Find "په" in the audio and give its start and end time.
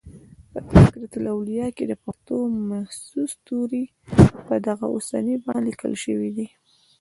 0.51-0.59, 4.47-4.55